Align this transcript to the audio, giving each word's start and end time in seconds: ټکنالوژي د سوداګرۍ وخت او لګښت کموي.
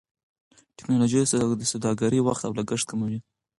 ټکنالوژي 0.77 1.17
د 1.59 1.63
سوداګرۍ 1.73 2.19
وخت 2.23 2.43
او 2.45 2.53
لګښت 2.59 2.85
کموي. 2.91 3.19